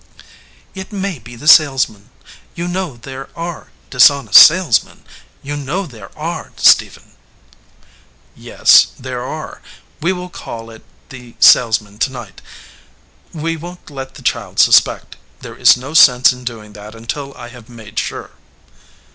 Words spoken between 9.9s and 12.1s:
We will call it the salesman